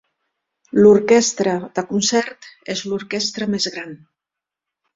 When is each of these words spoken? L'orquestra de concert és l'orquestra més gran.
L'orquestra 0.77 1.53
de 1.75 1.83
concert 1.91 2.49
és 2.75 2.83
l'orquestra 2.89 3.51
més 3.55 3.69
gran. 3.77 3.95